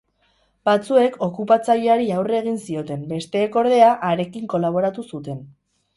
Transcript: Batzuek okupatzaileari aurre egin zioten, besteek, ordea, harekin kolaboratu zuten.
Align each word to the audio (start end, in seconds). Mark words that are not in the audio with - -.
Batzuek 0.69 1.17
okupatzaileari 1.27 2.09
aurre 2.15 2.37
egin 2.39 2.57
zioten, 2.69 3.03
besteek, 3.15 3.61
ordea, 3.65 3.93
harekin 4.11 4.53
kolaboratu 4.55 5.07
zuten. 5.13 5.45